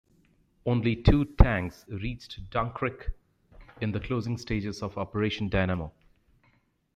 [0.65, 3.13] Only two tanks reached Dunkirk
[3.81, 5.93] in the closing stages of Operation Dynamo.